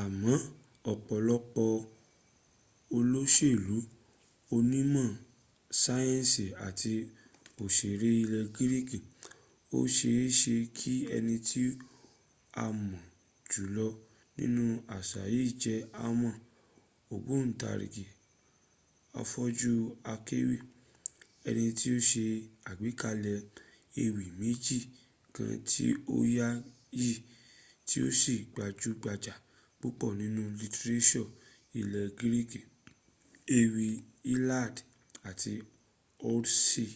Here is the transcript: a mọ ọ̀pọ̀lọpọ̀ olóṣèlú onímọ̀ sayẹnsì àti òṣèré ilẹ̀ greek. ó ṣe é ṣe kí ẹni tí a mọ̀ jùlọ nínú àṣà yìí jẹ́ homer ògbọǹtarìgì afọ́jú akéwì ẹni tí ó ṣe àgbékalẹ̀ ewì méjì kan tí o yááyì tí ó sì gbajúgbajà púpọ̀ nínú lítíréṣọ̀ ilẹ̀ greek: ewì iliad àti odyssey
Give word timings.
a 0.00 0.02
mọ 0.22 0.34
ọ̀pọ̀lọpọ̀ 0.92 1.68
olóṣèlú 2.96 3.76
onímọ̀ 4.56 5.06
sayẹnsì 5.82 6.44
àti 6.66 6.92
òṣèré 7.62 8.08
ilẹ̀ 8.22 8.44
greek. 8.56 8.90
ó 9.76 9.78
ṣe 9.96 10.10
é 10.24 10.24
ṣe 10.40 10.54
kí 10.76 10.94
ẹni 11.16 11.36
tí 11.48 11.62
a 12.64 12.66
mọ̀ 12.86 13.02
jùlọ 13.50 13.86
nínú 14.38 14.64
àṣà 14.96 15.22
yìí 15.34 15.48
jẹ́ 15.62 15.86
homer 16.00 16.36
ògbọǹtarìgì 17.14 18.06
afọ́jú 19.20 19.72
akéwì 20.12 20.56
ẹni 21.48 21.66
tí 21.78 21.88
ó 21.96 21.98
ṣe 22.10 22.24
àgbékalẹ̀ 22.70 23.38
ewì 24.02 24.24
méjì 24.40 24.78
kan 25.34 25.52
tí 25.70 25.86
o 26.14 26.16
yááyì 26.36 27.10
tí 27.88 27.96
ó 28.06 28.08
sì 28.20 28.34
gbajúgbajà 28.52 29.34
púpọ̀ 29.80 30.10
nínú 30.20 30.42
lítíréṣọ̀ 30.58 31.28
ilẹ̀ 31.80 32.08
greek: 32.18 32.52
ewì 33.58 33.86
iliad 34.32 34.76
àti 35.28 35.52
odyssey 36.30 36.90